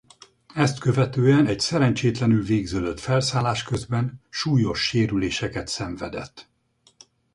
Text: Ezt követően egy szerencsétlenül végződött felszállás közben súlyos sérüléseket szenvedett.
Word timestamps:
Ezt 0.55 0.79
követően 0.79 1.45
egy 1.47 1.59
szerencsétlenül 1.59 2.43
végződött 2.43 2.99
felszállás 2.99 3.63
közben 3.63 4.21
súlyos 4.29 4.79
sérüléseket 4.87 5.67
szenvedett. 5.67 6.49